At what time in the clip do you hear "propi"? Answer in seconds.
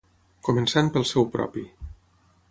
1.35-1.65